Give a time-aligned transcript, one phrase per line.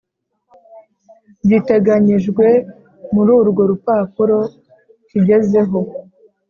[1.49, 2.47] giteganyijwe
[3.13, 4.39] muri urwo rupapuro
[5.07, 5.79] kigezeho